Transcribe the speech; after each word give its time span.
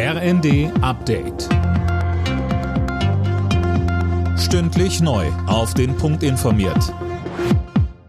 RND 0.00 0.70
Update. 0.80 1.48
Stündlich 4.38 5.00
neu. 5.00 5.26
Auf 5.48 5.74
den 5.74 5.96
Punkt 5.96 6.22
informiert. 6.22 6.94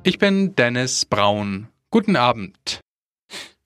Ich 0.03 0.19
bin 0.19 0.53
Dennis 0.53 1.07
Braun. 1.07 1.69
Guten 1.89 2.15
Abend. 2.15 2.81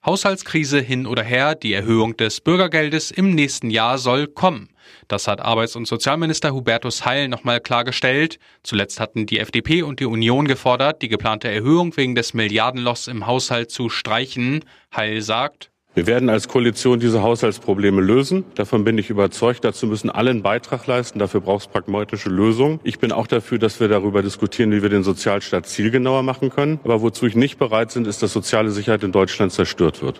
Haushaltskrise 0.05 0.79
hin 0.79 1.05
oder 1.05 1.21
her, 1.21 1.53
die 1.53 1.73
Erhöhung 1.73 2.15
des 2.15 2.39
Bürgergeldes 2.39 3.11
im 3.11 3.35
nächsten 3.35 3.69
Jahr 3.69 3.97
soll 3.97 4.27
kommen. 4.27 4.69
Das 5.09 5.27
hat 5.27 5.41
Arbeits- 5.41 5.75
und 5.75 5.85
Sozialminister 5.85 6.53
Hubertus 6.53 7.03
Heil 7.03 7.27
nochmal 7.27 7.59
klargestellt. 7.59 8.39
Zuletzt 8.63 9.01
hatten 9.01 9.25
die 9.25 9.39
FDP 9.39 9.83
und 9.83 9.99
die 9.99 10.05
Union 10.05 10.47
gefordert, 10.47 11.01
die 11.01 11.09
geplante 11.09 11.49
Erhöhung 11.49 11.97
wegen 11.97 12.15
des 12.15 12.33
Milliardenlochs 12.33 13.09
im 13.09 13.27
Haushalt 13.27 13.69
zu 13.69 13.89
streichen. 13.89 14.63
Heil 14.95 15.21
sagt, 15.21 15.72
wir 15.95 16.07
werden 16.07 16.29
als 16.29 16.47
Koalition 16.47 16.99
diese 16.99 17.21
Haushaltsprobleme 17.21 18.01
lösen. 18.01 18.45
Davon 18.55 18.83
bin 18.83 18.97
ich 18.97 19.11
überzeugt. 19.11 19.63
Dazu 19.63 19.85
müssen 19.85 20.09
alle 20.09 20.31
einen 20.31 20.41
Beitrag 20.41 20.87
leisten. 20.87 21.19
Dafür 21.19 21.41
braucht 21.41 21.67
es 21.67 21.67
pragmatische 21.67 22.29
Lösungen. 22.29 22.79
Ich 22.83 22.97
bin 22.97 23.11
auch 23.11 23.27
dafür, 23.27 23.59
dass 23.59 23.79
wir 23.79 23.87
darüber 23.87 24.23
diskutieren, 24.23 24.71
wie 24.71 24.81
wir 24.81 24.89
den 24.89 25.03
Sozialstaat 25.03 25.67
zielgenauer 25.67 26.23
machen 26.23 26.49
können. 26.49 26.79
Aber 26.83 27.03
wozu 27.03 27.27
ich 27.27 27.35
nicht 27.35 27.59
bereit 27.59 27.93
bin, 27.93 28.05
ist, 28.05 28.23
dass 28.23 28.33
soziale 28.33 28.71
Sicherheit 28.71 29.03
in 29.03 29.11
Deutschland 29.11 29.51
zerstört 29.51 30.01
wird. 30.01 30.19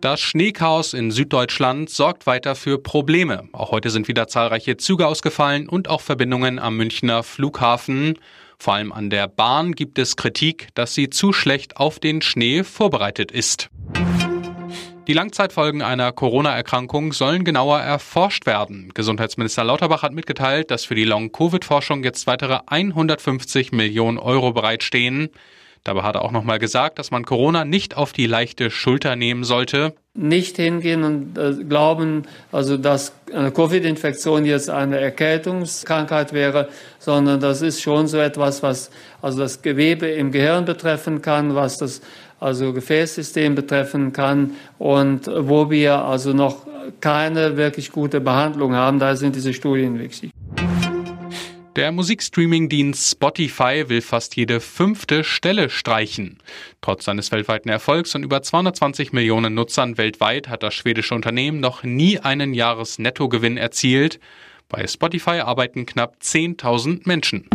Das 0.00 0.20
Schneechaos 0.20 0.94
in 0.94 1.10
Süddeutschland 1.10 1.90
sorgt 1.90 2.26
weiter 2.26 2.54
für 2.54 2.78
Probleme. 2.78 3.48
Auch 3.52 3.72
heute 3.72 3.90
sind 3.90 4.06
wieder 4.06 4.28
zahlreiche 4.28 4.76
Züge 4.76 5.08
ausgefallen 5.08 5.68
und 5.68 5.88
auch 5.88 6.00
Verbindungen 6.00 6.60
am 6.60 6.76
Münchner 6.76 7.24
Flughafen. 7.24 8.18
Vor 8.58 8.74
allem 8.74 8.92
an 8.92 9.10
der 9.10 9.26
Bahn 9.26 9.72
gibt 9.72 9.98
es 9.98 10.14
Kritik, 10.14 10.68
dass 10.74 10.94
sie 10.94 11.10
zu 11.10 11.32
schlecht 11.32 11.76
auf 11.76 11.98
den 11.98 12.22
Schnee 12.22 12.62
vorbereitet 12.62 13.32
ist. 13.32 13.68
Die 15.08 15.14
Langzeitfolgen 15.14 15.82
einer 15.82 16.12
Corona-Erkrankung 16.12 17.12
sollen 17.12 17.44
genauer 17.44 17.80
erforscht 17.80 18.46
werden. 18.46 18.92
Gesundheitsminister 18.94 19.64
Lauterbach 19.64 20.04
hat 20.04 20.12
mitgeteilt, 20.12 20.70
dass 20.70 20.84
für 20.84 20.94
die 20.94 21.02
Long-Covid-Forschung 21.02 22.04
jetzt 22.04 22.28
weitere 22.28 22.60
150 22.66 23.72
Millionen 23.72 24.18
Euro 24.18 24.52
bereitstehen. 24.52 25.30
Dabei 25.84 26.02
hat 26.02 26.14
er 26.14 26.22
auch 26.22 26.30
nochmal 26.30 26.60
gesagt, 26.60 26.98
dass 26.98 27.10
man 27.10 27.24
Corona 27.24 27.64
nicht 27.64 27.96
auf 27.96 28.12
die 28.12 28.26
leichte 28.26 28.70
Schulter 28.70 29.16
nehmen 29.16 29.42
sollte. 29.42 29.94
Nicht 30.14 30.56
hingehen 30.56 31.02
und 31.02 31.38
äh, 31.38 31.64
glauben, 31.64 32.22
also 32.52 32.76
dass 32.76 33.14
eine 33.32 33.50
Covid-Infektion 33.50 34.44
jetzt 34.44 34.70
eine 34.70 35.00
Erkältungskrankheit 35.00 36.32
wäre, 36.32 36.68
sondern 36.98 37.40
das 37.40 37.62
ist 37.62 37.82
schon 37.82 38.06
so 38.06 38.18
etwas, 38.18 38.62
was 38.62 38.90
also 39.22 39.40
das 39.40 39.62
Gewebe 39.62 40.06
im 40.06 40.30
Gehirn 40.30 40.64
betreffen 40.66 41.22
kann, 41.22 41.54
was 41.54 41.78
das 41.78 42.00
also 42.38 42.72
Gefäßsystem 42.72 43.54
betreffen 43.54 44.12
kann 44.12 44.52
und 44.78 45.30
wo 45.34 45.70
wir 45.70 46.04
also 46.04 46.32
noch 46.32 46.66
keine 47.00 47.56
wirklich 47.56 47.92
gute 47.92 48.20
Behandlung 48.20 48.74
haben. 48.74 48.98
Da 48.98 49.16
sind 49.16 49.36
diese 49.36 49.52
Studien 49.52 49.98
wichtig. 49.98 50.31
Der 51.76 51.90
Musikstreaming-Dienst 51.90 53.12
Spotify 53.12 53.84
will 53.88 54.02
fast 54.02 54.36
jede 54.36 54.60
fünfte 54.60 55.24
Stelle 55.24 55.70
streichen. 55.70 56.36
Trotz 56.82 57.06
seines 57.06 57.32
weltweiten 57.32 57.70
Erfolgs 57.70 58.14
und 58.14 58.24
über 58.24 58.42
220 58.42 59.14
Millionen 59.14 59.54
Nutzern 59.54 59.96
weltweit 59.96 60.50
hat 60.50 60.62
das 60.62 60.74
schwedische 60.74 61.14
Unternehmen 61.14 61.60
noch 61.60 61.82
nie 61.82 62.18
einen 62.18 62.52
Jahresnettogewinn 62.52 63.56
erzielt. 63.56 64.20
Bei 64.68 64.86
Spotify 64.86 65.40
arbeiten 65.40 65.86
knapp 65.86 66.16
10.000 66.22 67.08
Menschen. 67.08 67.48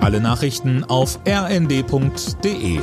Alle 0.00 0.20
Nachrichten 0.20 0.82
auf 0.82 1.20
rnd.de 1.24 2.80